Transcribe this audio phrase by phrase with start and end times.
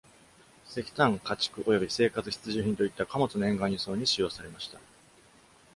[0.67, 4.79] 石炭、家畜、および生活必需品といった貨物の沿岸輸送に使用されました。